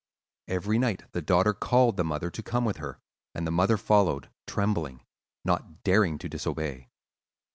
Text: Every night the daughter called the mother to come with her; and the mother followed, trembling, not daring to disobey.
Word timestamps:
Every 0.47 0.79
night 0.79 1.03
the 1.11 1.21
daughter 1.21 1.53
called 1.53 1.95
the 1.95 2.03
mother 2.03 2.31
to 2.31 2.41
come 2.41 2.65
with 2.65 2.77
her; 2.77 2.97
and 3.35 3.45
the 3.45 3.51
mother 3.51 3.77
followed, 3.77 4.31
trembling, 4.47 5.01
not 5.45 5.83
daring 5.83 6.17
to 6.17 6.27
disobey. 6.27 6.89